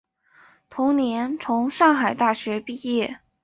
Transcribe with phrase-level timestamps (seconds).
[0.71, 3.19] 同年从上海大学毕业。